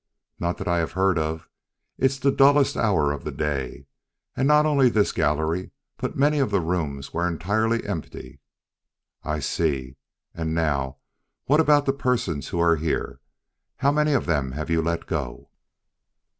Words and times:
"Not 0.39 0.57
that 0.57 0.67
I 0.67 0.79
have 0.79 0.93
heard 0.93 1.19
of. 1.19 1.47
It's 1.99 2.17
the 2.17 2.31
dullest 2.31 2.75
hour 2.75 3.11
of 3.11 3.23
the 3.23 3.29
day, 3.31 3.85
and 4.35 4.47
not 4.47 4.65
only 4.65 4.89
this 4.89 5.11
gallery 5.11 5.69
but 5.97 6.17
many 6.17 6.39
of 6.39 6.49
the 6.49 6.59
rooms 6.59 7.13
were 7.13 7.27
entirely 7.27 7.85
empty." 7.85 8.39
"I 9.23 9.37
see. 9.37 9.97
And 10.33 10.55
now, 10.55 10.97
what 11.45 11.59
about 11.59 11.85
the 11.85 11.93
persons 11.93 12.47
who 12.47 12.57
were 12.57 12.77
here? 12.77 13.19
How 13.77 13.91
many 13.91 14.13
of 14.13 14.25
them 14.25 14.53
have 14.53 14.71
you 14.71 14.81
let 14.81 15.05
go?" 15.05 15.49